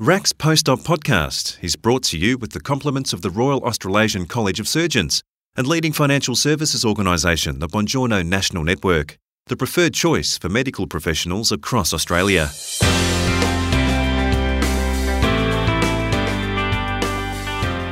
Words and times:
RACS 0.00 0.32
Post-Op 0.32 0.80
podcast 0.80 1.62
is 1.62 1.76
brought 1.76 2.02
to 2.04 2.16
you 2.16 2.38
with 2.38 2.52
the 2.52 2.60
compliments 2.60 3.12
of 3.12 3.20
the 3.20 3.28
Royal 3.28 3.62
Australasian 3.62 4.24
College 4.24 4.58
of 4.58 4.66
Surgeons 4.66 5.20
and 5.56 5.66
leading 5.66 5.92
financial 5.92 6.34
services 6.34 6.86
organisation, 6.86 7.58
the 7.58 7.68
Bongiorno 7.68 8.24
National 8.26 8.64
Network, 8.64 9.18
the 9.48 9.58
preferred 9.58 9.92
choice 9.92 10.38
for 10.38 10.48
medical 10.48 10.86
professionals 10.86 11.52
across 11.52 11.92
Australia. 11.92 12.46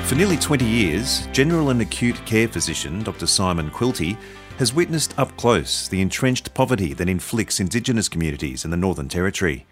For 0.07 0.15
nearly 0.15 0.39
20 0.39 0.65
years, 0.65 1.27
general 1.33 1.69
and 1.69 1.83
acute 1.83 2.25
care 2.25 2.49
physician 2.49 3.03
Dr 3.03 3.27
Simon 3.27 3.71
Quilty 3.71 4.17
has 4.57 4.73
witnessed 4.73 5.13
up 5.19 5.37
close 5.37 5.91
the 5.91 6.01
entrenched 6.01 6.55
poverty 6.55 6.95
that 6.95 7.11
inflicts 7.11 7.61
Indigenous 7.61 8.09
communities 8.09 8.65
in 8.65 8.71
the 8.71 8.79
Northern 8.79 9.11
Territory. 9.11 9.67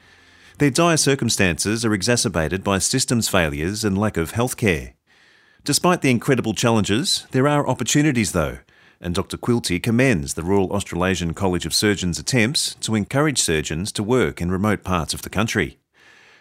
Their 0.59 0.71
dire 0.71 0.97
circumstances 0.97 1.85
are 1.85 1.93
exacerbated 1.93 2.65
by 2.65 2.79
systems 2.79 3.29
failures 3.29 3.85
and 3.85 3.99
lack 3.99 4.17
of 4.17 4.33
healthcare. 4.33 4.95
Despite 5.65 6.01
the 6.01 6.11
incredible 6.11 6.55
challenges, 6.55 7.27
there 7.33 7.47
are 7.47 7.69
opportunities 7.69 8.33
though, 8.33 8.61
and 8.99 9.15
Dr 9.15 9.37
Quilty 9.37 9.83
commends 9.83 10.33
the 10.33 10.43
Royal 10.43 10.73
Australasian 10.73 11.35
College 11.35 11.67
of 11.67 11.75
Surgeons' 11.75 12.19
attempts 12.19 12.75
to 12.77 12.95
encourage 12.95 13.39
surgeons 13.39 13.93
to 13.93 14.03
work 14.03 14.41
in 14.41 14.51
remote 14.51 14.83
parts 14.83 15.13
of 15.13 15.21
the 15.21 15.29
country. 15.29 15.77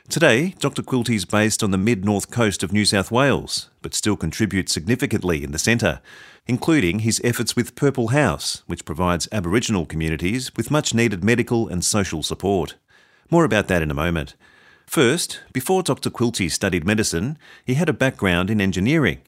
Today, 0.07 0.55
Dr 0.59 0.81
Quilty 0.81 1.15
is 1.15 1.25
based 1.25 1.61
on 1.61 1.71
the 1.71 1.77
mid 1.77 2.05
north 2.05 2.31
coast 2.31 2.63
of 2.63 2.71
New 2.71 2.85
South 2.85 3.11
Wales, 3.11 3.69
but 3.81 3.93
still 3.93 4.15
contributes 4.15 4.71
significantly 4.71 5.43
in 5.43 5.51
the 5.51 5.59
centre, 5.59 5.99
including 6.47 6.99
his 6.99 7.19
efforts 7.21 7.57
with 7.57 7.75
Purple 7.75 8.09
House, 8.09 8.63
which 8.65 8.85
provides 8.85 9.27
Aboriginal 9.33 9.85
communities 9.85 10.55
with 10.55 10.71
much 10.71 10.93
needed 10.93 11.21
medical 11.21 11.67
and 11.67 11.83
social 11.83 12.23
support. 12.23 12.75
More 13.29 13.45
about 13.45 13.67
that 13.67 13.81
in 13.81 13.91
a 13.91 13.95
moment. 13.95 14.35
First, 14.85 15.41
before 15.51 15.83
Dr. 15.83 16.09
Quilty 16.09 16.49
studied 16.49 16.85
medicine, 16.85 17.37
he 17.65 17.73
had 17.73 17.89
a 17.89 17.93
background 17.93 18.49
in 18.49 18.61
engineering. 18.61 19.21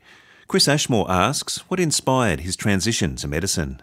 Chris 0.48 0.68
Ashmore 0.68 1.10
asks 1.10 1.58
what 1.70 1.80
inspired 1.80 2.42
his 2.42 2.56
transition 2.56 3.16
to 3.18 3.28
medicine. 3.28 3.82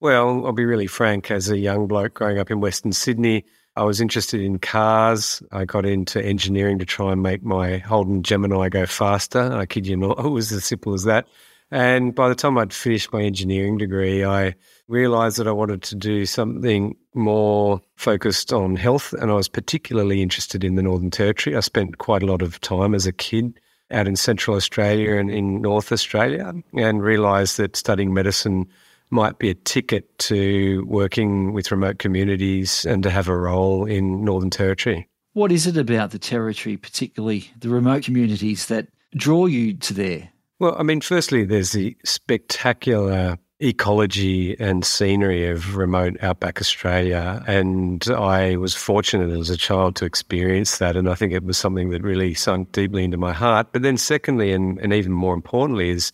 Well, 0.00 0.46
I'll 0.46 0.52
be 0.52 0.64
really 0.64 0.86
frank. 0.86 1.30
As 1.30 1.50
a 1.50 1.58
young 1.58 1.86
bloke 1.86 2.14
growing 2.14 2.38
up 2.38 2.50
in 2.50 2.60
Western 2.60 2.92
Sydney, 2.92 3.44
I 3.74 3.82
was 3.82 4.00
interested 4.00 4.40
in 4.40 4.58
cars. 4.58 5.42
I 5.52 5.64
got 5.64 5.84
into 5.84 6.24
engineering 6.24 6.78
to 6.78 6.86
try 6.86 7.12
and 7.12 7.22
make 7.22 7.42
my 7.42 7.78
Holden 7.78 8.22
Gemini 8.22 8.68
go 8.68 8.86
faster. 8.86 9.52
I 9.52 9.66
kid 9.66 9.86
you 9.86 9.96
not, 9.96 10.18
it 10.24 10.28
was 10.28 10.52
as 10.52 10.64
simple 10.64 10.94
as 10.94 11.04
that. 11.04 11.26
And 11.70 12.14
by 12.14 12.28
the 12.28 12.34
time 12.34 12.56
I'd 12.56 12.72
finished 12.72 13.12
my 13.12 13.22
engineering 13.22 13.76
degree, 13.76 14.24
I 14.24 14.54
realized 14.86 15.36
that 15.38 15.46
I 15.46 15.52
wanted 15.52 15.82
to 15.82 15.94
do 15.94 16.24
something 16.24 16.96
more 17.14 17.80
focused 17.96 18.52
on 18.52 18.76
health. 18.76 19.12
And 19.12 19.30
I 19.30 19.34
was 19.34 19.48
particularly 19.48 20.22
interested 20.22 20.64
in 20.64 20.76
the 20.76 20.82
Northern 20.82 21.10
Territory. 21.10 21.56
I 21.56 21.60
spent 21.60 21.98
quite 21.98 22.22
a 22.22 22.26
lot 22.26 22.40
of 22.40 22.60
time 22.60 22.94
as 22.94 23.06
a 23.06 23.12
kid 23.12 23.60
out 23.90 24.06
in 24.06 24.16
Central 24.16 24.56
Australia 24.56 25.16
and 25.16 25.30
in 25.30 25.60
North 25.60 25.92
Australia 25.92 26.52
and 26.74 27.02
realized 27.02 27.56
that 27.58 27.76
studying 27.76 28.12
medicine 28.12 28.66
might 29.10 29.38
be 29.38 29.50
a 29.50 29.54
ticket 29.54 30.18
to 30.18 30.84
working 30.86 31.52
with 31.52 31.70
remote 31.70 31.98
communities 31.98 32.84
and 32.84 33.02
to 33.02 33.10
have 33.10 33.28
a 33.28 33.36
role 33.36 33.86
in 33.86 34.24
Northern 34.24 34.50
Territory. 34.50 35.08
What 35.32 35.52
is 35.52 35.66
it 35.66 35.76
about 35.76 36.10
the 36.10 36.18
Territory, 36.18 36.76
particularly 36.76 37.50
the 37.58 37.68
remote 37.68 38.02
communities, 38.02 38.66
that 38.66 38.88
draw 39.16 39.46
you 39.46 39.74
to 39.74 39.94
there? 39.94 40.30
Well, 40.60 40.74
I 40.76 40.82
mean, 40.82 41.00
firstly, 41.00 41.44
there's 41.44 41.72
the 41.72 41.96
spectacular 42.04 43.38
ecology 43.60 44.58
and 44.60 44.84
scenery 44.84 45.48
of 45.48 45.76
remote 45.76 46.16
outback 46.22 46.60
Australia. 46.60 47.42
And 47.46 48.04
I 48.08 48.56
was 48.56 48.74
fortunate 48.74 49.30
as 49.30 49.50
a 49.50 49.56
child 49.56 49.96
to 49.96 50.04
experience 50.04 50.78
that. 50.78 50.96
And 50.96 51.08
I 51.08 51.14
think 51.14 51.32
it 51.32 51.44
was 51.44 51.58
something 51.58 51.90
that 51.90 52.02
really 52.02 52.34
sunk 52.34 52.72
deeply 52.72 53.04
into 53.04 53.16
my 53.16 53.32
heart. 53.32 53.68
But 53.72 53.82
then, 53.82 53.96
secondly, 53.96 54.52
and, 54.52 54.78
and 54.80 54.92
even 54.92 55.12
more 55.12 55.34
importantly, 55.34 55.90
is 55.90 56.12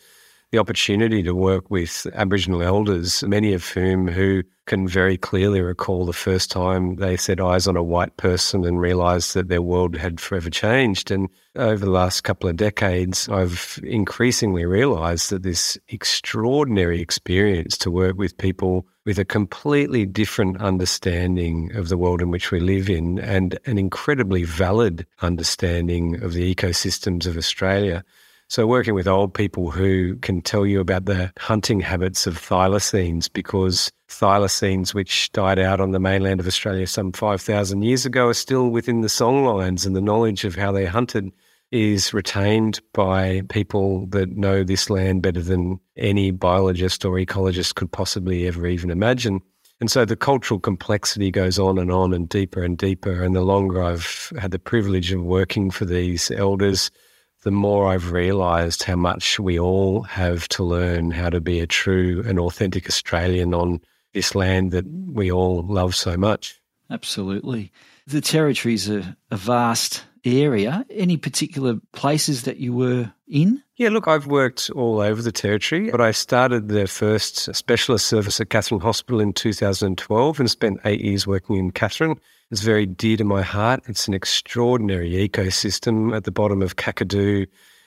the 0.54 0.60
opportunity 0.60 1.20
to 1.20 1.34
work 1.34 1.68
with 1.68 2.06
Aboriginal 2.14 2.62
elders, 2.62 3.24
many 3.24 3.54
of 3.54 3.66
whom 3.66 4.06
who 4.06 4.44
can 4.66 4.86
very 4.86 5.16
clearly 5.16 5.60
recall 5.60 6.06
the 6.06 6.12
first 6.12 6.48
time 6.48 6.94
they 6.94 7.16
set 7.16 7.40
eyes 7.40 7.66
on 7.66 7.76
a 7.76 7.82
white 7.82 8.16
person 8.18 8.64
and 8.64 8.80
realized 8.80 9.34
that 9.34 9.48
their 9.48 9.60
world 9.60 9.96
had 9.96 10.20
forever 10.20 10.48
changed. 10.48 11.10
And 11.10 11.28
over 11.56 11.84
the 11.84 11.90
last 11.90 12.22
couple 12.22 12.48
of 12.48 12.54
decades, 12.54 13.28
I've 13.28 13.80
increasingly 13.82 14.64
realized 14.64 15.30
that 15.30 15.42
this 15.42 15.76
extraordinary 15.88 17.00
experience 17.00 17.76
to 17.78 17.90
work 17.90 18.16
with 18.16 18.38
people 18.38 18.86
with 19.04 19.18
a 19.18 19.24
completely 19.24 20.06
different 20.06 20.62
understanding 20.62 21.74
of 21.74 21.88
the 21.88 21.98
world 21.98 22.22
in 22.22 22.30
which 22.30 22.52
we 22.52 22.60
live 22.60 22.88
in 22.88 23.18
and 23.18 23.58
an 23.66 23.76
incredibly 23.76 24.44
valid 24.44 25.04
understanding 25.20 26.22
of 26.22 26.32
the 26.32 26.54
ecosystems 26.54 27.26
of 27.26 27.36
Australia 27.36 28.04
so, 28.48 28.66
working 28.66 28.94
with 28.94 29.08
old 29.08 29.34
people 29.34 29.70
who 29.70 30.16
can 30.16 30.42
tell 30.42 30.66
you 30.66 30.80
about 30.80 31.06
the 31.06 31.32
hunting 31.38 31.80
habits 31.80 32.26
of 32.26 32.38
thylacines, 32.38 33.32
because 33.32 33.90
thylacines, 34.08 34.94
which 34.94 35.32
died 35.32 35.58
out 35.58 35.80
on 35.80 35.92
the 35.92 36.00
mainland 36.00 36.40
of 36.40 36.46
Australia 36.46 36.86
some 36.86 37.12
5,000 37.12 37.82
years 37.82 38.04
ago, 38.04 38.28
are 38.28 38.34
still 38.34 38.68
within 38.68 39.00
the 39.00 39.08
songlines, 39.08 39.86
and 39.86 39.96
the 39.96 40.00
knowledge 40.00 40.44
of 40.44 40.54
how 40.54 40.72
they're 40.72 40.88
hunted 40.88 41.32
is 41.70 42.14
retained 42.14 42.80
by 42.92 43.42
people 43.48 44.06
that 44.06 44.30
know 44.30 44.62
this 44.62 44.88
land 44.88 45.22
better 45.22 45.42
than 45.42 45.80
any 45.96 46.30
biologist 46.30 47.04
or 47.04 47.16
ecologist 47.16 47.74
could 47.74 47.90
possibly 47.90 48.46
ever 48.46 48.66
even 48.66 48.90
imagine. 48.90 49.40
And 49.80 49.90
so 49.90 50.04
the 50.04 50.16
cultural 50.16 50.60
complexity 50.60 51.30
goes 51.32 51.58
on 51.58 51.78
and 51.78 51.90
on 51.90 52.14
and 52.14 52.28
deeper 52.28 52.62
and 52.62 52.78
deeper. 52.78 53.22
And 53.22 53.34
the 53.34 53.42
longer 53.42 53.82
I've 53.82 54.32
had 54.38 54.52
the 54.52 54.58
privilege 54.58 55.12
of 55.12 55.22
working 55.22 55.70
for 55.70 55.84
these 55.84 56.30
elders, 56.30 56.92
the 57.44 57.50
more 57.50 57.92
I've 57.92 58.10
realized 58.10 58.82
how 58.82 58.96
much 58.96 59.38
we 59.38 59.58
all 59.58 60.02
have 60.02 60.48
to 60.48 60.64
learn 60.64 61.10
how 61.10 61.28
to 61.28 61.40
be 61.40 61.60
a 61.60 61.66
true 61.66 62.24
and 62.26 62.38
authentic 62.40 62.88
Australian 62.88 63.54
on 63.54 63.80
this 64.14 64.34
land 64.34 64.72
that 64.72 64.86
we 64.86 65.30
all 65.30 65.62
love 65.62 65.94
so 65.94 66.16
much. 66.16 66.60
Absolutely. 66.90 67.70
The 68.06 68.22
territories 68.22 68.90
are, 68.90 69.16
vast 69.30 70.04
area. 70.24 70.84
Any 70.90 71.16
particular 71.16 71.76
places 71.92 72.42
that 72.42 72.58
you 72.58 72.72
were 72.72 73.12
in? 73.28 73.62
Yeah, 73.76 73.88
look, 73.88 74.06
I've 74.06 74.26
worked 74.26 74.70
all 74.70 75.00
over 75.00 75.20
the 75.20 75.32
territory, 75.32 75.90
but 75.90 76.00
I 76.00 76.12
started 76.12 76.68
the 76.68 76.86
first 76.86 77.54
specialist 77.54 78.06
service 78.06 78.40
at 78.40 78.50
Katherine 78.50 78.80
Hospital 78.80 79.20
in 79.20 79.32
2012 79.32 80.40
and 80.40 80.50
spent 80.50 80.80
eight 80.84 81.00
years 81.00 81.26
working 81.26 81.56
in 81.56 81.72
Katherine. 81.72 82.20
It's 82.50 82.60
very 82.60 82.86
dear 82.86 83.16
to 83.16 83.24
my 83.24 83.42
heart. 83.42 83.82
It's 83.86 84.06
an 84.06 84.14
extraordinary 84.14 85.10
ecosystem 85.12 86.14
at 86.16 86.24
the 86.24 86.30
bottom 86.30 86.62
of 86.62 86.76
Kakadu. 86.76 87.46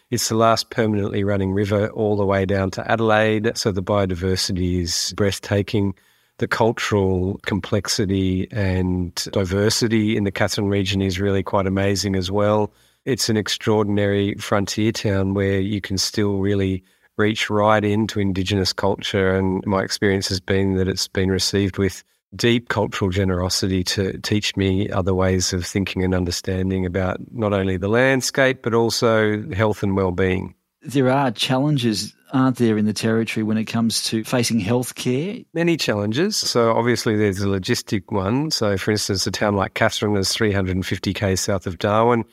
It's 0.09 0.29
the 0.29 0.35
last 0.35 0.69
permanently 0.69 1.23
running 1.23 1.51
river 1.51 1.89
all 1.89 2.17
the 2.17 2.25
way 2.25 2.45
down 2.45 2.71
to 2.71 2.91
Adelaide. 2.91 3.57
So 3.57 3.71
the 3.71 3.83
biodiversity 3.83 4.81
is 4.81 5.13
breathtaking. 5.15 5.95
The 6.39 6.47
cultural 6.47 7.39
complexity 7.45 8.47
and 8.51 9.15
diversity 9.31 10.15
in 10.15 10.23
the 10.23 10.31
Katherine 10.31 10.69
region 10.69 11.01
is 11.01 11.19
really 11.19 11.41
quite 11.41 11.65
amazing 11.65 12.15
as 12.15 12.29
well. 12.29 12.71
It's 13.05 13.27
an 13.29 13.37
extraordinary 13.37 14.35
frontier 14.35 14.91
town 14.91 15.33
where 15.33 15.59
you 15.59 15.81
can 15.81 15.97
still 15.97 16.37
really 16.37 16.83
reach 17.17 17.49
right 17.49 17.83
into 17.83 18.19
Indigenous 18.19 18.71
culture. 18.71 19.33
And 19.33 19.65
my 19.65 19.81
experience 19.81 20.27
has 20.27 20.39
been 20.39 20.75
that 20.75 20.87
it's 20.87 21.07
been 21.07 21.31
received 21.31 21.79
with 21.79 22.03
deep 22.35 22.69
cultural 22.69 23.09
generosity 23.09 23.83
to 23.85 24.19
teach 24.19 24.55
me 24.55 24.89
other 24.91 25.15
ways 25.15 25.53
of 25.53 25.65
thinking 25.65 26.03
and 26.03 26.13
understanding 26.13 26.85
about 26.85 27.17
not 27.31 27.53
only 27.53 27.77
the 27.77 27.87
landscape, 27.87 28.61
but 28.61 28.75
also 28.75 29.49
health 29.53 29.81
and 29.81 29.95
well-being. 29.95 30.53
There 30.83 31.09
are 31.09 31.31
challenges, 31.31 32.13
aren't 32.33 32.57
there, 32.57 32.77
in 32.77 32.85
the 32.85 32.93
territory 32.93 33.43
when 33.43 33.57
it 33.57 33.65
comes 33.65 34.03
to 34.05 34.23
facing 34.23 34.59
healthcare? 34.59 35.45
Many 35.53 35.77
challenges. 35.77 36.37
So 36.37 36.71
obviously 36.71 37.15
there's 37.15 37.41
a 37.41 37.47
logistic 37.47 38.03
one. 38.11 38.51
So 38.51 38.77
for 38.77 38.91
instance, 38.91 39.25
a 39.27 39.31
town 39.31 39.55
like 39.55 39.73
Katherine 39.73 40.17
is 40.17 40.29
350k 40.29 41.37
south 41.37 41.67
of 41.67 41.77
Darwin. 41.77 42.25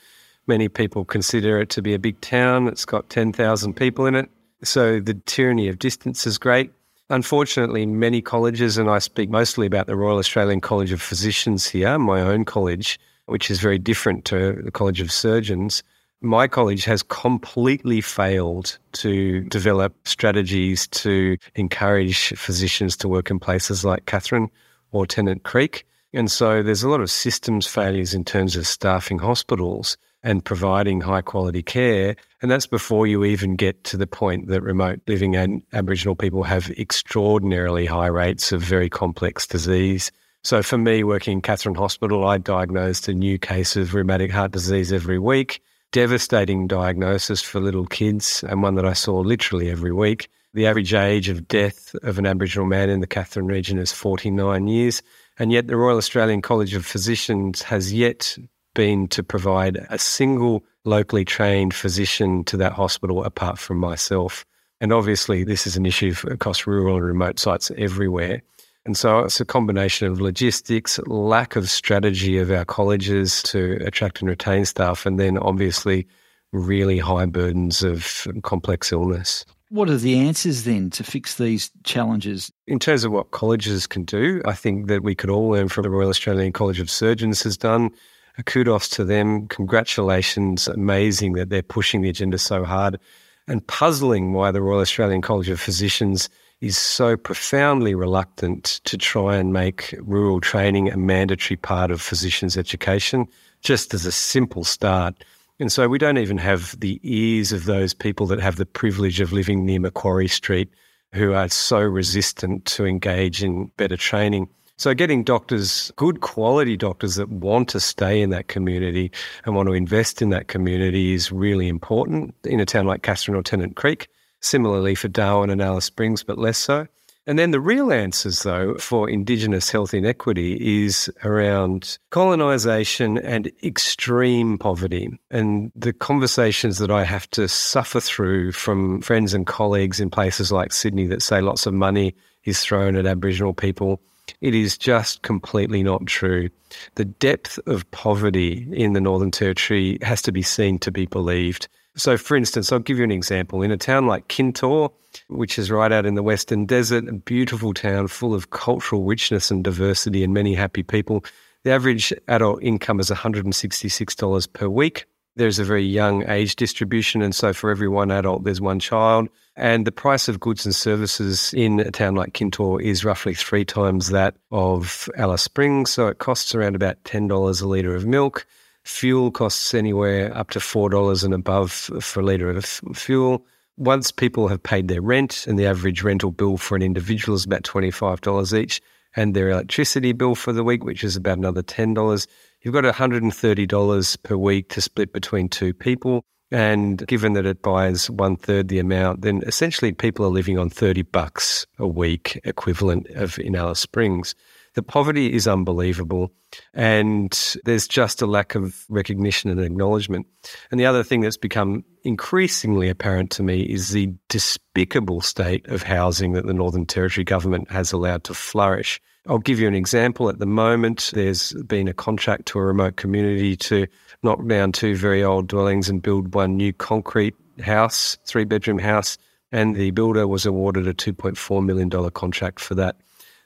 Many 0.46 0.68
people 0.68 1.04
consider 1.04 1.60
it 1.60 1.70
to 1.70 1.82
be 1.82 1.94
a 1.94 1.98
big 1.98 2.20
town. 2.20 2.68
It's 2.68 2.84
got 2.84 3.08
10,000 3.08 3.74
people 3.74 4.06
in 4.06 4.14
it. 4.14 4.30
So 4.62 5.00
the 5.00 5.14
tyranny 5.14 5.68
of 5.68 5.78
distance 5.78 6.26
is 6.26 6.38
great. 6.38 6.70
Unfortunately, 7.10 7.84
many 7.84 8.22
colleges, 8.22 8.78
and 8.78 8.88
I 8.88 8.98
speak 8.98 9.28
mostly 9.28 9.66
about 9.66 9.86
the 9.86 9.96
Royal 9.96 10.18
Australian 10.18 10.60
College 10.60 10.90
of 10.90 11.02
Physicians 11.02 11.66
here, 11.66 11.98
my 11.98 12.20
own 12.20 12.44
college, 12.46 12.98
which 13.26 13.50
is 13.50 13.60
very 13.60 13.78
different 13.78 14.24
to 14.26 14.60
the 14.64 14.70
College 14.70 15.02
of 15.02 15.12
Surgeons. 15.12 15.82
My 16.24 16.48
college 16.48 16.86
has 16.86 17.02
completely 17.02 18.00
failed 18.00 18.78
to 18.92 19.42
develop 19.42 19.94
strategies 20.08 20.86
to 20.88 21.36
encourage 21.54 22.28
physicians 22.30 22.96
to 22.96 23.08
work 23.08 23.30
in 23.30 23.38
places 23.38 23.84
like 23.84 24.06
Katherine 24.06 24.50
or 24.90 25.06
Tennant 25.06 25.42
Creek. 25.42 25.86
And 26.14 26.30
so 26.30 26.62
there's 26.62 26.82
a 26.82 26.88
lot 26.88 27.02
of 27.02 27.10
systems 27.10 27.66
failures 27.66 28.14
in 28.14 28.24
terms 28.24 28.56
of 28.56 28.66
staffing 28.66 29.18
hospitals 29.18 29.98
and 30.22 30.42
providing 30.42 31.02
high 31.02 31.20
quality 31.20 31.62
care. 31.62 32.16
And 32.40 32.50
that's 32.50 32.66
before 32.66 33.06
you 33.06 33.26
even 33.26 33.54
get 33.54 33.84
to 33.84 33.98
the 33.98 34.06
point 34.06 34.48
that 34.48 34.62
remote 34.62 35.02
living 35.06 35.36
and 35.36 35.62
Aboriginal 35.74 36.16
people 36.16 36.42
have 36.44 36.70
extraordinarily 36.78 37.84
high 37.84 38.06
rates 38.06 38.50
of 38.50 38.62
very 38.62 38.88
complex 38.88 39.46
disease. 39.46 40.10
So 40.42 40.62
for 40.62 40.78
me, 40.78 41.04
working 41.04 41.34
in 41.34 41.42
Katherine 41.42 41.74
Hospital, 41.74 42.26
I 42.26 42.38
diagnosed 42.38 43.08
a 43.08 43.12
new 43.12 43.38
case 43.38 43.76
of 43.76 43.92
rheumatic 43.92 44.30
heart 44.30 44.52
disease 44.52 44.90
every 44.90 45.18
week. 45.18 45.60
Devastating 45.94 46.66
diagnosis 46.66 47.40
for 47.40 47.60
little 47.60 47.86
kids 47.86 48.42
and 48.48 48.64
one 48.64 48.74
that 48.74 48.84
I 48.84 48.94
saw 48.94 49.20
literally 49.20 49.70
every 49.70 49.92
week. 49.92 50.28
The 50.52 50.66
average 50.66 50.92
age 50.92 51.28
of 51.28 51.46
death 51.46 51.94
of 52.02 52.18
an 52.18 52.26
Aboriginal 52.26 52.66
man 52.66 52.90
in 52.90 52.98
the 52.98 53.06
Katherine 53.06 53.46
region 53.46 53.78
is 53.78 53.92
49 53.92 54.66
years. 54.66 55.02
And 55.38 55.52
yet, 55.52 55.68
the 55.68 55.76
Royal 55.76 55.96
Australian 55.96 56.42
College 56.42 56.74
of 56.74 56.84
Physicians 56.84 57.62
has 57.62 57.92
yet 57.92 58.36
been 58.74 59.06
to 59.08 59.22
provide 59.22 59.86
a 59.88 59.96
single 59.96 60.64
locally 60.84 61.24
trained 61.24 61.72
physician 61.72 62.42
to 62.46 62.56
that 62.56 62.72
hospital 62.72 63.22
apart 63.22 63.60
from 63.60 63.78
myself. 63.78 64.44
And 64.80 64.92
obviously, 64.92 65.44
this 65.44 65.64
is 65.64 65.76
an 65.76 65.86
issue 65.86 66.12
across 66.28 66.66
rural 66.66 66.96
and 66.96 67.04
remote 67.04 67.38
sites 67.38 67.70
everywhere. 67.78 68.42
And 68.86 68.96
so 68.96 69.20
it's 69.20 69.40
a 69.40 69.44
combination 69.46 70.08
of 70.08 70.20
logistics, 70.20 70.98
lack 71.06 71.56
of 71.56 71.70
strategy 71.70 72.36
of 72.38 72.50
our 72.50 72.64
colleges 72.66 73.42
to 73.44 73.78
attract 73.84 74.20
and 74.20 74.28
retain 74.28 74.64
staff, 74.66 75.06
and 75.06 75.18
then 75.18 75.38
obviously 75.38 76.06
really 76.52 76.98
high 76.98 77.26
burdens 77.26 77.82
of 77.82 78.26
complex 78.42 78.92
illness. 78.92 79.44
What 79.70 79.88
are 79.88 79.96
the 79.96 80.18
answers 80.18 80.64
then 80.64 80.90
to 80.90 81.02
fix 81.02 81.36
these 81.36 81.70
challenges? 81.82 82.52
In 82.66 82.78
terms 82.78 83.04
of 83.04 83.10
what 83.10 83.30
colleges 83.30 83.86
can 83.86 84.04
do, 84.04 84.42
I 84.44 84.52
think 84.52 84.86
that 84.88 85.02
we 85.02 85.14
could 85.14 85.30
all 85.30 85.48
learn 85.48 85.68
from 85.68 85.82
the 85.82 85.90
Royal 85.90 86.10
Australian 86.10 86.52
College 86.52 86.78
of 86.78 86.90
Surgeons 86.90 87.42
has 87.42 87.56
done. 87.56 87.90
A 88.36 88.42
kudos 88.42 88.88
to 88.90 89.04
them. 89.04 89.48
Congratulations. 89.48 90.68
Amazing 90.68 91.32
that 91.32 91.50
they're 91.50 91.62
pushing 91.62 92.02
the 92.02 92.08
agenda 92.08 92.36
so 92.36 92.64
hard 92.64 93.00
and 93.48 93.66
puzzling 93.66 94.32
why 94.32 94.50
the 94.50 94.60
Royal 94.60 94.80
Australian 94.80 95.22
College 95.22 95.48
of 95.48 95.60
Physicians 95.60 96.28
is 96.64 96.78
so 96.78 97.14
profoundly 97.14 97.94
reluctant 97.94 98.80
to 98.84 98.96
try 98.96 99.36
and 99.36 99.52
make 99.52 99.94
rural 100.00 100.40
training 100.40 100.90
a 100.90 100.96
mandatory 100.96 101.58
part 101.58 101.90
of 101.90 102.00
physicians' 102.00 102.56
education, 102.56 103.28
just 103.60 103.92
as 103.92 104.06
a 104.06 104.12
simple 104.12 104.64
start. 104.64 105.14
And 105.60 105.70
so 105.70 105.88
we 105.88 105.98
don't 105.98 106.16
even 106.16 106.38
have 106.38 106.74
the 106.80 106.98
ears 107.02 107.52
of 107.52 107.66
those 107.66 107.92
people 107.92 108.26
that 108.28 108.40
have 108.40 108.56
the 108.56 108.64
privilege 108.64 109.20
of 109.20 109.30
living 109.30 109.66
near 109.66 109.78
Macquarie 109.78 110.26
Street 110.26 110.72
who 111.12 111.34
are 111.34 111.50
so 111.50 111.80
resistant 111.80 112.64
to 112.64 112.86
engage 112.86 113.42
in 113.42 113.66
better 113.76 113.96
training. 113.96 114.48
So, 114.76 114.92
getting 114.94 115.22
doctors, 115.22 115.92
good 115.94 116.22
quality 116.22 116.76
doctors 116.76 117.14
that 117.14 117.28
want 117.28 117.68
to 117.68 117.78
stay 117.78 118.20
in 118.20 118.30
that 118.30 118.48
community 118.48 119.12
and 119.44 119.54
want 119.54 119.68
to 119.68 119.74
invest 119.74 120.20
in 120.20 120.30
that 120.30 120.48
community 120.48 121.12
is 121.12 121.30
really 121.30 121.68
important 121.68 122.34
in 122.42 122.58
a 122.58 122.66
town 122.66 122.86
like 122.86 123.02
Katherine 123.02 123.36
or 123.36 123.42
Tennant 123.42 123.76
Creek. 123.76 124.08
Similarly 124.44 124.94
for 124.94 125.08
Darwin 125.08 125.48
and 125.48 125.62
Alice 125.62 125.86
Springs, 125.86 126.22
but 126.22 126.36
less 126.36 126.58
so. 126.58 126.86
And 127.26 127.38
then 127.38 127.50
the 127.50 127.60
real 127.60 127.90
answers, 127.90 128.42
though, 128.42 128.74
for 128.74 129.08
Indigenous 129.08 129.70
health 129.70 129.94
inequity 129.94 130.84
is 130.84 131.10
around 131.24 131.96
colonisation 132.10 133.16
and 133.16 133.50
extreme 133.62 134.58
poverty. 134.58 135.18
And 135.30 135.72
the 135.74 135.94
conversations 135.94 136.76
that 136.76 136.90
I 136.90 137.04
have 137.04 137.26
to 137.30 137.48
suffer 137.48 138.00
through 138.00 138.52
from 138.52 139.00
friends 139.00 139.32
and 139.32 139.46
colleagues 139.46 139.98
in 139.98 140.10
places 140.10 140.52
like 140.52 140.74
Sydney 140.74 141.06
that 141.06 141.22
say 141.22 141.40
lots 141.40 141.64
of 141.64 141.72
money 141.72 142.14
is 142.44 142.60
thrown 142.60 142.96
at 142.96 143.06
Aboriginal 143.06 143.54
people. 143.54 143.98
It 144.42 144.54
is 144.54 144.76
just 144.76 145.22
completely 145.22 145.82
not 145.82 146.04
true. 146.04 146.50
The 146.96 147.06
depth 147.06 147.58
of 147.66 147.90
poverty 147.92 148.68
in 148.70 148.92
the 148.92 149.00
Northern 149.00 149.30
Territory 149.30 149.96
has 150.02 150.20
to 150.20 150.32
be 150.32 150.42
seen 150.42 150.78
to 150.80 150.90
be 150.90 151.06
believed. 151.06 151.66
So, 151.96 152.16
for 152.16 152.36
instance, 152.36 152.72
I'll 152.72 152.80
give 152.80 152.98
you 152.98 153.04
an 153.04 153.12
example. 153.12 153.62
In 153.62 153.70
a 153.70 153.76
town 153.76 154.06
like 154.06 154.28
Kintore, 154.28 154.90
which 155.28 155.58
is 155.58 155.70
right 155.70 155.92
out 155.92 156.06
in 156.06 156.14
the 156.14 156.22
Western 156.22 156.66
Desert, 156.66 157.08
a 157.08 157.12
beautiful 157.12 157.72
town 157.72 158.08
full 158.08 158.34
of 158.34 158.50
cultural 158.50 159.04
richness 159.04 159.50
and 159.50 159.62
diversity 159.62 160.24
and 160.24 160.34
many 160.34 160.54
happy 160.54 160.82
people, 160.82 161.24
the 161.62 161.70
average 161.70 162.12
adult 162.28 162.62
income 162.62 162.98
is 162.98 163.10
$166 163.10 164.52
per 164.52 164.68
week. 164.68 165.06
There's 165.36 165.58
a 165.58 165.64
very 165.64 165.84
young 165.84 166.28
age 166.28 166.56
distribution, 166.56 167.22
and 167.22 167.34
so 167.34 167.52
for 167.52 167.70
every 167.70 167.88
one 167.88 168.10
adult, 168.10 168.44
there's 168.44 168.60
one 168.60 168.78
child. 168.78 169.28
And 169.56 169.86
the 169.86 169.92
price 169.92 170.28
of 170.28 170.40
goods 170.40 170.64
and 170.64 170.74
services 170.74 171.52
in 171.54 171.80
a 171.80 171.90
town 171.90 172.16
like 172.16 172.34
Kintore 172.34 172.82
is 172.82 173.04
roughly 173.04 173.34
three 173.34 173.64
times 173.64 174.10
that 174.10 174.36
of 174.50 175.08
Alice 175.16 175.42
Springs. 175.42 175.90
So 175.90 176.08
it 176.08 176.18
costs 176.18 176.54
around 176.54 176.74
about 176.74 177.02
$10 177.04 177.62
a 177.62 177.66
litre 177.66 177.94
of 177.94 178.06
milk. 178.06 178.46
Fuel 178.84 179.30
costs 179.30 179.72
anywhere 179.72 180.36
up 180.36 180.50
to 180.50 180.58
$4 180.58 181.24
and 181.24 181.34
above 181.34 181.72
for 181.72 182.20
a 182.20 182.22
litre 182.22 182.50
of 182.50 182.64
fuel. 182.94 183.46
Once 183.76 184.10
people 184.10 184.46
have 184.48 184.62
paid 184.62 184.88
their 184.88 185.00
rent, 185.00 185.46
and 185.48 185.58
the 185.58 185.66
average 185.66 186.02
rental 186.02 186.30
bill 186.30 186.56
for 186.56 186.76
an 186.76 186.82
individual 186.82 187.34
is 187.34 187.44
about 187.44 187.62
$25 187.62 188.58
each, 188.58 188.80
and 189.16 189.34
their 189.34 189.48
electricity 189.48 190.12
bill 190.12 190.34
for 190.34 190.52
the 190.52 190.62
week, 190.62 190.84
which 190.84 191.02
is 191.02 191.16
about 191.16 191.38
another 191.38 191.62
$10, 191.62 192.26
you've 192.62 192.74
got 192.74 192.84
$130 192.84 194.22
per 194.22 194.36
week 194.36 194.68
to 194.68 194.80
split 194.80 195.12
between 195.12 195.48
two 195.48 195.72
people. 195.72 196.24
And 196.50 197.04
given 197.08 197.32
that 197.32 197.46
it 197.46 197.62
buys 197.62 198.10
one 198.10 198.36
third 198.36 198.68
the 198.68 198.78
amount, 198.78 199.22
then 199.22 199.42
essentially 199.46 199.92
people 199.92 200.24
are 200.24 200.30
living 200.30 200.58
on 200.58 200.70
30 200.70 201.02
bucks 201.02 201.66
a 201.78 201.86
week 201.86 202.40
equivalent 202.44 203.08
of 203.10 203.38
in 203.38 203.56
Alice 203.56 203.80
Springs. 203.80 204.34
The 204.74 204.82
poverty 204.82 205.32
is 205.32 205.46
unbelievable, 205.46 206.32
and 206.72 207.56
there's 207.64 207.86
just 207.86 208.20
a 208.22 208.26
lack 208.26 208.56
of 208.56 208.84
recognition 208.88 209.50
and 209.50 209.60
acknowledgement. 209.60 210.26
And 210.70 210.80
the 210.80 210.86
other 210.86 211.04
thing 211.04 211.20
that's 211.20 211.36
become 211.36 211.84
increasingly 212.02 212.88
apparent 212.88 213.30
to 213.32 213.44
me 213.44 213.62
is 213.62 213.90
the 213.90 214.12
despicable 214.28 215.20
state 215.20 215.66
of 215.68 215.84
housing 215.84 216.32
that 216.32 216.46
the 216.46 216.52
Northern 216.52 216.86
Territory 216.86 217.24
government 217.24 217.70
has 217.70 217.92
allowed 217.92 218.24
to 218.24 218.34
flourish. 218.34 219.00
I'll 219.26 219.38
give 219.38 219.60
you 219.60 219.68
an 219.68 219.74
example. 219.74 220.28
At 220.28 220.38
the 220.38 220.46
moment, 220.46 221.12
there's 221.14 221.52
been 221.62 221.88
a 221.88 221.94
contract 221.94 222.46
to 222.46 222.58
a 222.58 222.64
remote 222.64 222.96
community 222.96 223.56
to 223.56 223.86
knock 224.22 224.46
down 224.46 224.72
two 224.72 224.96
very 224.96 225.22
old 225.22 225.46
dwellings 225.46 225.88
and 225.88 226.02
build 226.02 226.34
one 226.34 226.56
new 226.56 226.72
concrete 226.72 227.34
house, 227.62 228.18
three 228.26 228.44
bedroom 228.44 228.78
house. 228.78 229.16
And 229.50 229.76
the 229.76 229.92
builder 229.92 230.26
was 230.26 230.44
awarded 230.44 230.88
a 230.88 230.94
$2.4 230.94 231.64
million 231.64 231.88
contract 232.10 232.58
for 232.58 232.74
that. 232.74 232.96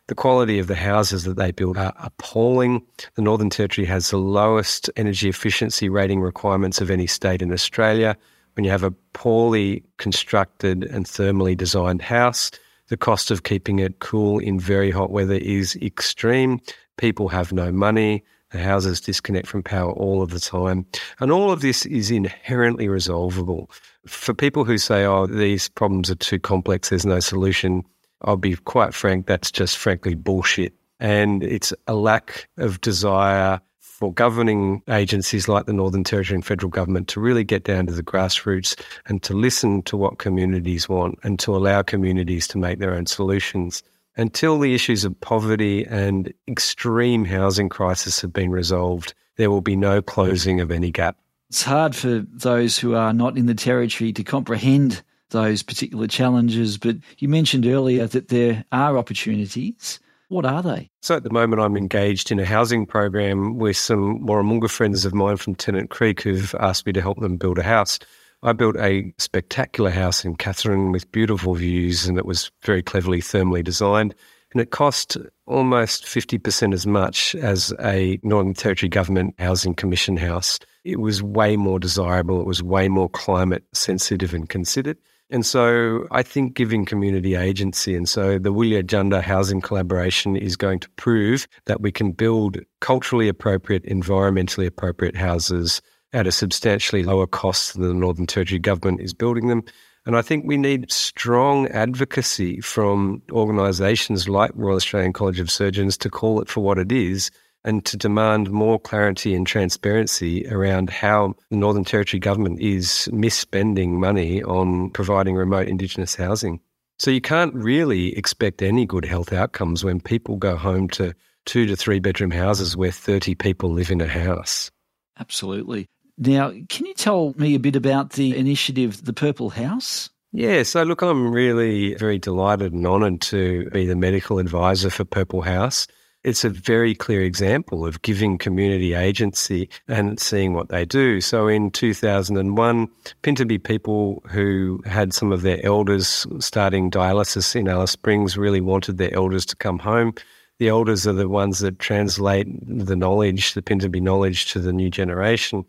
The 0.08 0.14
quality 0.14 0.58
of 0.58 0.68
the 0.68 0.74
houses 0.74 1.24
that 1.24 1.36
they 1.36 1.52
build 1.52 1.76
are 1.76 1.92
appalling. 1.98 2.82
The 3.14 3.22
Northern 3.22 3.50
Territory 3.50 3.86
has 3.86 4.08
the 4.08 4.16
lowest 4.16 4.88
energy 4.96 5.28
efficiency 5.28 5.90
rating 5.90 6.22
requirements 6.22 6.80
of 6.80 6.90
any 6.90 7.06
state 7.06 7.42
in 7.42 7.52
Australia. 7.52 8.16
When 8.54 8.64
you 8.64 8.70
have 8.70 8.82
a 8.82 8.90
poorly 9.12 9.84
constructed 9.98 10.84
and 10.84 11.04
thermally 11.04 11.54
designed 11.54 12.00
house, 12.00 12.50
the 12.88 12.96
cost 12.96 13.30
of 13.30 13.42
keeping 13.42 13.80
it 13.80 13.98
cool 13.98 14.38
in 14.38 14.58
very 14.58 14.90
hot 14.90 15.10
weather 15.10 15.34
is 15.34 15.76
extreme. 15.76 16.58
People 16.96 17.28
have 17.28 17.52
no 17.52 17.70
money. 17.70 18.24
The 18.50 18.62
houses 18.62 19.02
disconnect 19.02 19.46
from 19.46 19.62
power 19.62 19.92
all 19.92 20.22
of 20.22 20.30
the 20.30 20.40
time. 20.40 20.86
And 21.20 21.30
all 21.30 21.52
of 21.52 21.60
this 21.60 21.84
is 21.84 22.10
inherently 22.10 22.88
resolvable. 22.88 23.70
For 24.06 24.32
people 24.32 24.64
who 24.64 24.78
say, 24.78 25.04
oh, 25.04 25.26
these 25.26 25.68
problems 25.68 26.10
are 26.10 26.14
too 26.14 26.38
complex, 26.38 26.88
there's 26.88 27.04
no 27.04 27.20
solution, 27.20 27.84
I'll 28.22 28.36
be 28.36 28.56
quite 28.56 28.94
frank, 28.94 29.26
that's 29.26 29.50
just 29.50 29.76
frankly 29.76 30.14
bullshit. 30.14 30.74
And 31.00 31.42
it's 31.44 31.72
a 31.86 31.94
lack 31.94 32.48
of 32.56 32.80
desire 32.80 33.60
for 33.78 34.12
governing 34.12 34.80
agencies 34.88 35.48
like 35.48 35.66
the 35.66 35.72
Northern 35.72 36.04
Territory 36.04 36.36
and 36.36 36.44
federal 36.44 36.70
government 36.70 37.08
to 37.08 37.20
really 37.20 37.42
get 37.42 37.64
down 37.64 37.86
to 37.86 37.92
the 37.92 38.02
grassroots 38.02 38.80
and 39.06 39.22
to 39.24 39.34
listen 39.34 39.82
to 39.82 39.96
what 39.96 40.18
communities 40.18 40.88
want 40.88 41.18
and 41.24 41.38
to 41.40 41.56
allow 41.56 41.82
communities 41.82 42.46
to 42.48 42.58
make 42.58 42.78
their 42.78 42.94
own 42.94 43.06
solutions. 43.06 43.82
Until 44.16 44.58
the 44.58 44.74
issues 44.74 45.04
of 45.04 45.20
poverty 45.20 45.84
and 45.84 46.32
extreme 46.46 47.24
housing 47.24 47.68
crisis 47.68 48.20
have 48.20 48.32
been 48.32 48.50
resolved, 48.50 49.14
there 49.36 49.50
will 49.50 49.60
be 49.60 49.76
no 49.76 50.00
closing 50.00 50.60
of 50.60 50.70
any 50.70 50.90
gap. 50.90 51.16
It's 51.48 51.62
hard 51.62 51.96
for 51.96 52.24
those 52.32 52.78
who 52.78 52.94
are 52.94 53.12
not 53.12 53.38
in 53.38 53.46
the 53.46 53.54
territory 53.54 54.12
to 54.12 54.22
comprehend 54.22 55.02
those 55.30 55.62
particular 55.62 56.06
challenges. 56.06 56.78
But 56.78 56.96
you 57.18 57.28
mentioned 57.28 57.66
earlier 57.66 58.06
that 58.06 58.28
there 58.28 58.64
are 58.72 58.98
opportunities. 58.98 60.00
What 60.28 60.44
are 60.44 60.62
they? 60.62 60.90
So 61.00 61.16
at 61.16 61.22
the 61.22 61.30
moment, 61.30 61.62
I'm 61.62 61.76
engaged 61.76 62.30
in 62.30 62.38
a 62.38 62.44
housing 62.44 62.84
program 62.84 63.56
with 63.56 63.78
some 63.78 64.26
Warramunga 64.26 64.70
friends 64.70 65.04
of 65.04 65.14
mine 65.14 65.38
from 65.38 65.54
Tennant 65.54 65.88
Creek 65.88 66.20
who've 66.20 66.54
asked 66.60 66.84
me 66.86 66.92
to 66.92 67.00
help 67.00 67.18
them 67.20 67.38
build 67.38 67.58
a 67.58 67.62
house. 67.62 67.98
I 68.42 68.52
built 68.52 68.76
a 68.76 69.12
spectacular 69.18 69.90
house 69.90 70.24
in 70.24 70.36
Katherine 70.36 70.92
with 70.92 71.10
beautiful 71.10 71.54
views, 71.54 72.06
and 72.06 72.18
it 72.18 72.26
was 72.26 72.50
very 72.62 72.82
cleverly 72.82 73.20
thermally 73.20 73.64
designed. 73.64 74.14
And 74.52 74.60
it 74.60 74.70
cost 74.70 75.16
almost 75.46 76.04
50% 76.04 76.72
as 76.72 76.86
much 76.86 77.34
as 77.34 77.74
a 77.80 78.18
Northern 78.22 78.54
Territory 78.54 78.88
Government 78.88 79.34
Housing 79.38 79.74
Commission 79.74 80.16
house. 80.16 80.58
It 80.84 81.00
was 81.00 81.22
way 81.22 81.56
more 81.56 81.78
desirable, 81.78 82.40
it 82.40 82.46
was 82.46 82.62
way 82.62 82.88
more 82.88 83.08
climate 83.08 83.64
sensitive 83.72 84.32
and 84.32 84.48
considered. 84.48 84.98
And 85.30 85.44
so 85.44 86.06
I 86.10 86.22
think 86.22 86.54
giving 86.54 86.86
community 86.86 87.34
agency, 87.34 87.94
and 87.94 88.08
so 88.08 88.38
the 88.38 88.52
Wilya 88.52 88.82
Janta 88.82 89.22
housing 89.22 89.60
collaboration 89.60 90.36
is 90.36 90.56
going 90.56 90.80
to 90.80 90.88
prove 90.90 91.46
that 91.66 91.82
we 91.82 91.92
can 91.92 92.12
build 92.12 92.58
culturally 92.80 93.28
appropriate, 93.28 93.84
environmentally 93.84 94.66
appropriate 94.66 95.16
houses 95.16 95.82
at 96.14 96.26
a 96.26 96.32
substantially 96.32 97.02
lower 97.02 97.26
cost 97.26 97.74
than 97.74 97.82
the 97.82 97.92
Northern 97.92 98.26
Territory 98.26 98.58
government 98.58 99.02
is 99.02 99.12
building 99.12 99.48
them. 99.48 99.64
And 100.06 100.16
I 100.16 100.22
think 100.22 100.44
we 100.46 100.56
need 100.56 100.90
strong 100.90 101.68
advocacy 101.68 102.62
from 102.62 103.20
organisations 103.30 104.30
like 104.30 104.50
Royal 104.54 104.76
Australian 104.76 105.12
College 105.12 105.40
of 105.40 105.50
Surgeons 105.50 105.98
to 105.98 106.08
call 106.08 106.40
it 106.40 106.48
for 106.48 106.62
what 106.62 106.78
it 106.78 106.90
is 106.90 107.30
and 107.64 107.84
to 107.86 107.96
demand 107.96 108.50
more 108.50 108.78
clarity 108.78 109.34
and 109.34 109.46
transparency 109.46 110.46
around 110.48 110.90
how 110.90 111.34
the 111.50 111.56
Northern 111.56 111.84
Territory 111.84 112.20
government 112.20 112.60
is 112.60 113.08
misspending 113.12 113.90
money 113.90 114.42
on 114.42 114.90
providing 114.90 115.34
remote 115.34 115.68
Indigenous 115.68 116.14
housing. 116.14 116.60
So 116.98 117.10
you 117.10 117.20
can't 117.20 117.54
really 117.54 118.16
expect 118.16 118.62
any 118.62 118.84
good 118.84 119.04
health 119.04 119.32
outcomes 119.32 119.84
when 119.84 120.00
people 120.00 120.36
go 120.36 120.56
home 120.56 120.88
to 120.90 121.14
two 121.46 121.66
to 121.66 121.76
three 121.76 122.00
bedroom 122.00 122.30
houses 122.30 122.76
where 122.76 122.90
30 122.90 123.34
people 123.34 123.70
live 123.70 123.90
in 123.90 124.00
a 124.00 124.08
house. 124.08 124.70
Absolutely. 125.18 125.86
Now, 126.18 126.52
can 126.68 126.86
you 126.86 126.94
tell 126.94 127.34
me 127.36 127.54
a 127.54 127.60
bit 127.60 127.76
about 127.76 128.12
the 128.12 128.36
initiative, 128.36 129.04
the 129.04 129.12
Purple 129.12 129.50
House? 129.50 130.10
Yeah, 130.32 130.62
so 130.64 130.82
look, 130.82 131.00
I'm 131.00 131.32
really 131.32 131.94
very 131.94 132.18
delighted 132.18 132.72
and 132.72 132.86
honoured 132.86 133.20
to 133.22 133.70
be 133.70 133.86
the 133.86 133.96
medical 133.96 134.38
advisor 134.38 134.90
for 134.90 135.04
Purple 135.04 135.42
House. 135.42 135.86
It's 136.24 136.44
a 136.44 136.50
very 136.50 136.96
clear 136.96 137.22
example 137.22 137.86
of 137.86 138.02
giving 138.02 138.38
community 138.38 138.92
agency 138.92 139.68
and 139.86 140.18
seeing 140.18 140.52
what 140.52 140.68
they 140.68 140.84
do. 140.84 141.20
So 141.20 141.46
in 141.46 141.70
2001, 141.70 142.88
Pintupi 143.22 143.62
people 143.62 144.22
who 144.28 144.82
had 144.84 145.14
some 145.14 145.30
of 145.30 145.42
their 145.42 145.64
elders 145.64 146.26
starting 146.40 146.90
dialysis 146.90 147.54
in 147.54 147.68
Alice 147.68 147.92
Springs 147.92 148.36
really 148.36 148.60
wanted 148.60 148.98
their 148.98 149.14
elders 149.14 149.46
to 149.46 149.56
come 149.56 149.78
home. 149.78 150.12
The 150.58 150.68
elders 150.68 151.06
are 151.06 151.12
the 151.12 151.28
ones 151.28 151.60
that 151.60 151.78
translate 151.78 152.48
the 152.66 152.96
knowledge, 152.96 153.54
the 153.54 153.62
Pintupi 153.62 154.02
knowledge, 154.02 154.50
to 154.52 154.58
the 154.58 154.72
new 154.72 154.90
generation. 154.90 155.64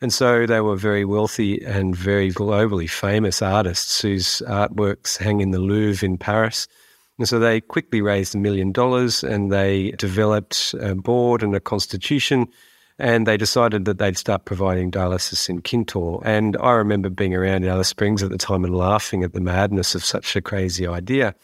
And 0.00 0.12
so 0.12 0.46
they 0.46 0.60
were 0.60 0.76
very 0.76 1.04
wealthy 1.04 1.64
and 1.64 1.96
very 1.96 2.30
globally 2.30 2.88
famous 2.88 3.42
artists 3.42 4.00
whose 4.00 4.40
artworks 4.46 5.18
hang 5.18 5.40
in 5.40 5.50
the 5.50 5.58
Louvre 5.58 6.06
in 6.06 6.16
Paris. 6.16 6.68
And 7.20 7.28
so 7.28 7.38
they 7.38 7.60
quickly 7.60 8.00
raised 8.00 8.34
a 8.34 8.38
million 8.38 8.72
dollars 8.72 9.22
and 9.22 9.52
they 9.52 9.90
developed 9.98 10.74
a 10.80 10.94
board 10.94 11.42
and 11.42 11.54
a 11.54 11.60
constitution. 11.60 12.48
And 12.98 13.26
they 13.26 13.36
decided 13.36 13.84
that 13.84 13.98
they'd 13.98 14.16
start 14.16 14.46
providing 14.46 14.90
dialysis 14.90 15.50
in 15.50 15.60
Kintore. 15.60 16.22
And 16.24 16.56
I 16.62 16.70
remember 16.70 17.10
being 17.10 17.34
around 17.34 17.64
in 17.64 17.68
Alice 17.68 17.88
Springs 17.88 18.22
at 18.22 18.30
the 18.30 18.38
time 18.38 18.64
and 18.64 18.74
laughing 18.74 19.22
at 19.22 19.34
the 19.34 19.40
madness 19.42 19.94
of 19.94 20.02
such 20.02 20.34
a 20.34 20.40
crazy 20.40 20.86
idea. 20.86 21.34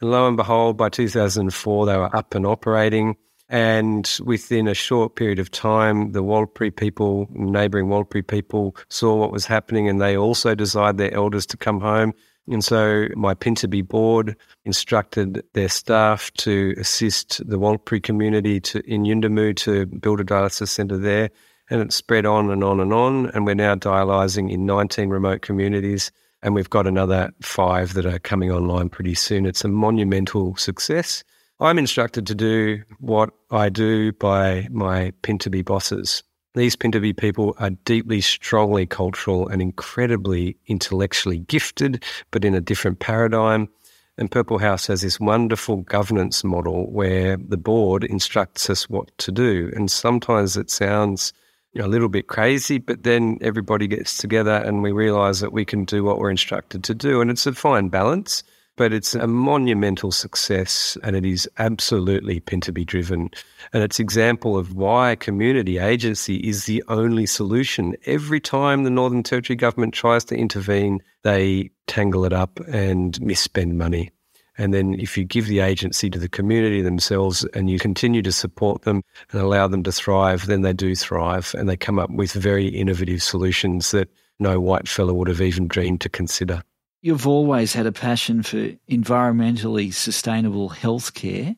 And 0.00 0.10
lo 0.10 0.26
and 0.26 0.36
behold, 0.36 0.76
by 0.76 0.88
2004, 0.88 1.86
they 1.86 1.96
were 1.96 2.16
up 2.16 2.34
and 2.34 2.44
operating. 2.44 3.16
And 3.48 4.10
within 4.24 4.66
a 4.66 4.74
short 4.74 5.14
period 5.14 5.38
of 5.38 5.52
time, 5.52 6.10
the 6.10 6.24
Warlpiri 6.24 6.74
people, 6.74 7.28
neighbouring 7.30 7.86
Warlpiri 7.86 8.26
people, 8.26 8.74
saw 8.88 9.14
what 9.14 9.30
was 9.30 9.46
happening 9.46 9.88
and 9.88 10.00
they 10.00 10.16
also 10.16 10.56
desired 10.56 10.98
their 10.98 11.14
elders 11.14 11.46
to 11.46 11.56
come 11.56 11.80
home. 11.80 12.12
And 12.48 12.64
so 12.64 13.06
my 13.14 13.34
Pintupi 13.34 13.86
board 13.86 14.36
instructed 14.64 15.44
their 15.52 15.68
staff 15.68 16.32
to 16.38 16.74
assist 16.76 17.46
the 17.48 17.58
Warlpiri 17.58 18.02
community 18.02 18.60
to, 18.60 18.80
in 18.80 19.04
Yuendumu 19.04 19.54
to 19.58 19.86
build 19.86 20.20
a 20.20 20.24
dialysis 20.24 20.68
centre 20.68 20.98
there. 20.98 21.30
And 21.70 21.80
it 21.80 21.92
spread 21.92 22.26
on 22.26 22.50
and 22.50 22.64
on 22.64 22.80
and 22.80 22.92
on. 22.92 23.26
And 23.30 23.46
we're 23.46 23.54
now 23.54 23.76
dialysing 23.76 24.50
in 24.50 24.66
19 24.66 25.08
remote 25.08 25.42
communities. 25.42 26.10
And 26.42 26.54
we've 26.54 26.70
got 26.70 26.88
another 26.88 27.32
five 27.40 27.94
that 27.94 28.04
are 28.04 28.18
coming 28.18 28.50
online 28.50 28.88
pretty 28.88 29.14
soon. 29.14 29.46
It's 29.46 29.64
a 29.64 29.68
monumental 29.68 30.56
success. 30.56 31.22
I'm 31.60 31.78
instructed 31.78 32.26
to 32.26 32.34
do 32.34 32.82
what 32.98 33.30
I 33.52 33.68
do 33.68 34.12
by 34.12 34.66
my 34.70 35.12
Pintupi 35.22 35.64
bosses. 35.64 36.24
These 36.54 36.76
Pintupi 36.76 37.16
people 37.16 37.56
are 37.60 37.70
deeply, 37.70 38.20
strongly 38.20 38.84
cultural 38.84 39.48
and 39.48 39.62
incredibly 39.62 40.58
intellectually 40.66 41.38
gifted, 41.38 42.04
but 42.30 42.44
in 42.44 42.54
a 42.54 42.60
different 42.60 42.98
paradigm. 42.98 43.70
And 44.18 44.30
Purple 44.30 44.58
House 44.58 44.86
has 44.88 45.00
this 45.00 45.18
wonderful 45.18 45.78
governance 45.78 46.44
model 46.44 46.92
where 46.92 47.38
the 47.38 47.56
board 47.56 48.04
instructs 48.04 48.68
us 48.68 48.90
what 48.90 49.16
to 49.16 49.32
do. 49.32 49.72
And 49.74 49.90
sometimes 49.90 50.58
it 50.58 50.70
sounds 50.70 51.32
a 51.78 51.88
little 51.88 52.10
bit 52.10 52.26
crazy, 52.26 52.76
but 52.76 53.02
then 53.02 53.38
everybody 53.40 53.86
gets 53.86 54.18
together 54.18 54.56
and 54.56 54.82
we 54.82 54.92
realize 54.92 55.40
that 55.40 55.54
we 55.54 55.64
can 55.64 55.86
do 55.86 56.04
what 56.04 56.18
we're 56.18 56.30
instructed 56.30 56.84
to 56.84 56.94
do. 56.94 57.22
And 57.22 57.30
it's 57.30 57.46
a 57.46 57.54
fine 57.54 57.88
balance 57.88 58.42
but 58.76 58.92
it's 58.92 59.14
a 59.14 59.26
monumental 59.26 60.10
success 60.10 60.96
and 61.02 61.14
it 61.14 61.26
is 61.26 61.48
absolutely 61.58 62.40
Pintupi 62.40 62.86
driven. 62.86 63.30
And 63.72 63.82
it's 63.82 64.00
example 64.00 64.56
of 64.56 64.74
why 64.74 65.10
a 65.10 65.16
community 65.16 65.78
agency 65.78 66.36
is 66.36 66.64
the 66.64 66.82
only 66.88 67.26
solution. 67.26 67.94
Every 68.06 68.40
time 68.40 68.84
the 68.84 68.90
Northern 68.90 69.22
Territory 69.22 69.56
government 69.56 69.94
tries 69.94 70.24
to 70.26 70.36
intervene, 70.36 71.02
they 71.22 71.70
tangle 71.86 72.24
it 72.24 72.32
up 72.32 72.60
and 72.68 73.14
misspend 73.20 73.74
money. 73.74 74.10
And 74.58 74.74
then 74.74 74.94
if 74.94 75.16
you 75.16 75.24
give 75.24 75.46
the 75.46 75.60
agency 75.60 76.10
to 76.10 76.18
the 76.18 76.28
community 76.28 76.82
themselves 76.82 77.44
and 77.54 77.70
you 77.70 77.78
continue 77.78 78.22
to 78.22 78.32
support 78.32 78.82
them 78.82 79.02
and 79.30 79.40
allow 79.40 79.66
them 79.66 79.82
to 79.84 79.92
thrive, 79.92 80.46
then 80.46 80.60
they 80.62 80.74
do 80.74 80.94
thrive 80.94 81.54
and 81.56 81.68
they 81.68 81.76
come 81.76 81.98
up 81.98 82.10
with 82.10 82.32
very 82.32 82.68
innovative 82.68 83.22
solutions 83.22 83.92
that 83.92 84.08
no 84.38 84.60
white 84.60 84.88
fellow 84.88 85.14
would 85.14 85.28
have 85.28 85.40
even 85.40 85.68
dreamed 85.68 86.00
to 86.02 86.08
consider. 86.08 86.62
You've 87.04 87.26
always 87.26 87.72
had 87.72 87.86
a 87.86 87.92
passion 87.92 88.44
for 88.44 88.68
environmentally 88.88 89.92
sustainable 89.92 90.70
healthcare. 90.70 91.56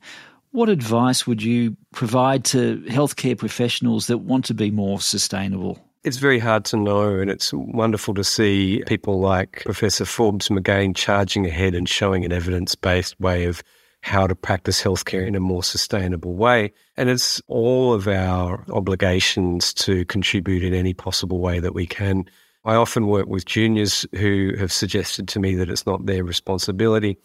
What 0.53 0.71
advice 0.71 1.27
would 1.27 1.43
you 1.43 1.77
provide 1.93 2.47
to 2.47 2.79
healthcare 2.89 3.37
professionals 3.37 4.07
that 4.07 4.19
want 4.19 4.47
to 4.47 4.55
be 4.55 4.71
more 4.71 5.01
sustainable? 5.01 5.79
It's 6.03 6.17
very 6.17 6.39
hard 6.39 6.65
to 6.67 6.79
know, 6.79 7.19
and 7.19 7.31
it's 7.31 7.53
wonderful 7.53 8.15
to 8.15 8.25
see 8.25 8.83
people 8.87 9.21
like 9.21 9.63
Professor 9.67 10.07
Forbes 10.07 10.49
McGain 10.49 10.97
charging 10.97 11.45
ahead 11.45 11.75
and 11.75 11.87
showing 11.87 12.25
an 12.25 12.33
evidence 12.33 12.75
based 12.75 13.21
way 13.21 13.45
of 13.45 13.63
how 14.01 14.27
to 14.27 14.35
practice 14.35 14.83
healthcare 14.83 15.27
in 15.27 15.35
a 15.35 15.41
more 15.41 15.63
sustainable 15.63 16.33
way. 16.33 16.73
And 16.97 17.11
it's 17.11 17.43
all 17.49 17.93
of 17.93 18.09
our 18.09 18.65
obligations 18.71 19.75
to 19.75 20.07
contribute 20.07 20.65
in 20.65 20.73
any 20.73 20.95
possible 20.95 21.41
way 21.41 21.61
that 21.61 21.75
we 21.75 21.87
can. 21.87 22.25
I 22.65 22.77
often 22.77 23.07
work 23.09 23.27
with 23.27 23.45
juniors 23.45 24.07
who 24.13 24.55
have 24.59 24.73
suggested 24.73 25.29
to 25.29 25.41
me 25.41 25.55
that 25.57 25.69
it's 25.69 25.85
not 25.85 26.07
their 26.07 26.25
responsibility. 26.25 27.19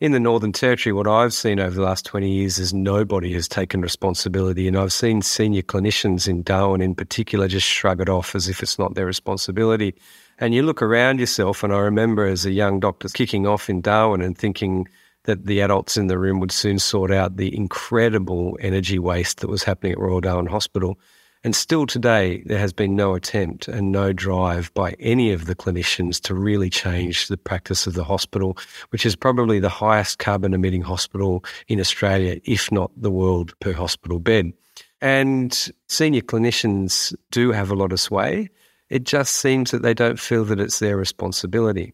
In 0.00 0.12
the 0.12 0.20
Northern 0.20 0.52
Territory, 0.52 0.92
what 0.92 1.06
I've 1.06 1.32
seen 1.32 1.60
over 1.60 1.74
the 1.74 1.82
last 1.82 2.04
20 2.06 2.30
years 2.30 2.58
is 2.58 2.72
nobody 2.72 3.32
has 3.34 3.48
taken 3.48 3.82
responsibility. 3.82 4.68
And 4.68 4.76
I've 4.76 4.92
seen 4.92 5.22
senior 5.22 5.62
clinicians 5.62 6.28
in 6.28 6.42
Darwin 6.42 6.80
in 6.80 6.94
particular 6.94 7.48
just 7.48 7.66
shrug 7.66 8.00
it 8.00 8.08
off 8.08 8.34
as 8.34 8.48
if 8.48 8.62
it's 8.62 8.78
not 8.78 8.94
their 8.94 9.06
responsibility. 9.06 9.94
And 10.38 10.54
you 10.54 10.62
look 10.62 10.82
around 10.82 11.20
yourself, 11.20 11.62
and 11.62 11.72
I 11.74 11.78
remember 11.78 12.26
as 12.26 12.44
a 12.44 12.50
young 12.50 12.80
doctor 12.80 13.08
kicking 13.08 13.46
off 13.46 13.70
in 13.70 13.80
Darwin 13.80 14.20
and 14.22 14.36
thinking 14.36 14.86
that 15.24 15.44
the 15.44 15.60
adults 15.60 15.96
in 15.96 16.06
the 16.06 16.18
room 16.18 16.40
would 16.40 16.52
soon 16.52 16.78
sort 16.78 17.10
out 17.10 17.36
the 17.36 17.54
incredible 17.54 18.58
energy 18.60 18.98
waste 18.98 19.40
that 19.40 19.50
was 19.50 19.62
happening 19.62 19.92
at 19.92 19.98
Royal 19.98 20.20
Darwin 20.20 20.46
Hospital. 20.46 20.98
And 21.46 21.54
still 21.54 21.86
today, 21.86 22.42
there 22.44 22.58
has 22.58 22.72
been 22.72 22.96
no 22.96 23.14
attempt 23.14 23.68
and 23.68 23.92
no 23.92 24.12
drive 24.12 24.74
by 24.74 24.96
any 24.98 25.30
of 25.30 25.46
the 25.46 25.54
clinicians 25.54 26.20
to 26.22 26.34
really 26.34 26.68
change 26.68 27.28
the 27.28 27.36
practice 27.36 27.86
of 27.86 27.94
the 27.94 28.02
hospital, 28.02 28.58
which 28.88 29.06
is 29.06 29.14
probably 29.14 29.60
the 29.60 29.68
highest 29.68 30.18
carbon 30.18 30.54
emitting 30.54 30.82
hospital 30.82 31.44
in 31.68 31.78
Australia, 31.78 32.40
if 32.46 32.72
not 32.72 32.90
the 32.96 33.12
world 33.12 33.54
per 33.60 33.72
hospital 33.72 34.18
bed. 34.18 34.54
And 35.00 35.70
senior 35.86 36.22
clinicians 36.22 37.14
do 37.30 37.52
have 37.52 37.70
a 37.70 37.76
lot 37.76 37.92
of 37.92 38.00
sway. 38.00 38.50
It 38.90 39.04
just 39.04 39.36
seems 39.36 39.70
that 39.70 39.82
they 39.82 39.94
don't 39.94 40.18
feel 40.18 40.44
that 40.46 40.58
it's 40.58 40.80
their 40.80 40.96
responsibility. 40.96 41.92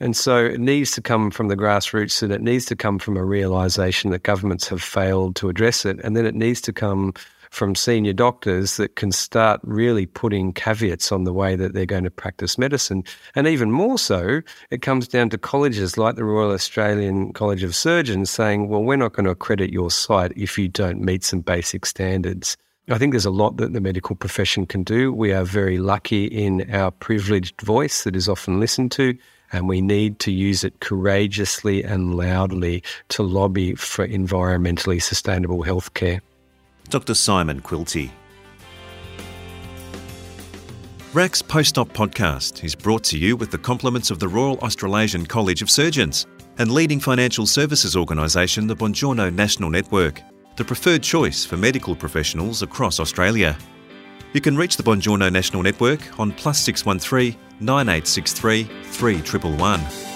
And 0.00 0.16
so 0.16 0.44
it 0.44 0.58
needs 0.58 0.90
to 0.92 1.00
come 1.00 1.30
from 1.30 1.46
the 1.46 1.56
grassroots 1.56 2.20
and 2.20 2.32
it 2.32 2.42
needs 2.42 2.64
to 2.64 2.74
come 2.74 2.98
from 2.98 3.16
a 3.16 3.24
realization 3.24 4.10
that 4.10 4.24
governments 4.24 4.66
have 4.66 4.82
failed 4.82 5.36
to 5.36 5.48
address 5.48 5.84
it. 5.84 6.00
And 6.02 6.16
then 6.16 6.26
it 6.26 6.34
needs 6.34 6.60
to 6.62 6.72
come 6.72 7.14
from 7.50 7.74
senior 7.74 8.12
doctors 8.12 8.76
that 8.76 8.96
can 8.96 9.12
start 9.12 9.60
really 9.62 10.06
putting 10.06 10.52
caveats 10.52 11.12
on 11.12 11.24
the 11.24 11.32
way 11.32 11.56
that 11.56 11.74
they're 11.74 11.86
going 11.86 12.04
to 12.04 12.10
practice 12.10 12.58
medicine. 12.58 13.04
And 13.34 13.46
even 13.46 13.70
more 13.70 13.98
so, 13.98 14.42
it 14.70 14.82
comes 14.82 15.08
down 15.08 15.30
to 15.30 15.38
colleges 15.38 15.98
like 15.98 16.16
the 16.16 16.24
Royal 16.24 16.52
Australian 16.52 17.32
College 17.32 17.62
of 17.62 17.74
Surgeons 17.74 18.30
saying, 18.30 18.68
well, 18.68 18.82
we're 18.82 18.96
not 18.96 19.12
going 19.12 19.24
to 19.24 19.32
accredit 19.32 19.72
your 19.72 19.90
site 19.90 20.32
if 20.36 20.58
you 20.58 20.68
don't 20.68 21.00
meet 21.00 21.24
some 21.24 21.40
basic 21.40 21.86
standards. 21.86 22.56
I 22.90 22.96
think 22.96 23.12
there's 23.12 23.26
a 23.26 23.30
lot 23.30 23.58
that 23.58 23.74
the 23.74 23.82
medical 23.82 24.16
profession 24.16 24.64
can 24.64 24.82
do. 24.82 25.12
We 25.12 25.32
are 25.32 25.44
very 25.44 25.76
lucky 25.76 26.24
in 26.24 26.72
our 26.74 26.90
privileged 26.90 27.60
voice 27.60 28.04
that 28.04 28.16
is 28.16 28.30
often 28.30 28.60
listened 28.60 28.92
to, 28.92 29.14
and 29.52 29.68
we 29.68 29.82
need 29.82 30.20
to 30.20 30.32
use 30.32 30.64
it 30.64 30.80
courageously 30.80 31.84
and 31.84 32.14
loudly 32.14 32.82
to 33.10 33.22
lobby 33.22 33.74
for 33.74 34.08
environmentally 34.08 35.02
sustainable 35.02 35.64
healthcare. 35.64 36.22
Dr. 36.90 37.14
Simon 37.14 37.60
Quilty. 37.60 38.10
RACS 41.14 41.42
Post-Op 41.42 41.88
podcast 41.92 42.62
is 42.64 42.74
brought 42.74 43.02
to 43.04 43.18
you 43.18 43.36
with 43.36 43.50
the 43.50 43.58
compliments 43.58 44.10
of 44.10 44.18
the 44.18 44.28
Royal 44.28 44.58
Australasian 44.58 45.26
College 45.26 45.62
of 45.62 45.70
Surgeons 45.70 46.26
and 46.58 46.70
leading 46.70 47.00
financial 47.00 47.46
services 47.46 47.96
organisation 47.96 48.66
the 48.66 48.76
Bongiorno 48.76 49.32
National 49.32 49.70
Network, 49.70 50.22
the 50.56 50.64
preferred 50.64 51.02
choice 51.02 51.44
for 51.44 51.56
medical 51.56 51.96
professionals 51.96 52.62
across 52.62 53.00
Australia. 53.00 53.56
You 54.32 54.40
can 54.40 54.56
reach 54.56 54.76
the 54.76 54.82
Bongiorno 54.82 55.32
National 55.32 55.62
Network 55.62 56.00
on 56.18 56.32
plus 56.32 56.60
613 56.60 57.38
9863 57.60 58.64
3111. 58.64 60.07